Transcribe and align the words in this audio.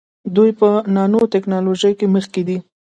دوی 0.35 0.51
په 0.59 0.69
نانو 0.95 1.19
ټیکنالوژۍ 1.33 1.93
کې 1.99 2.07
مخکې 2.15 2.41
دي. 2.47 2.57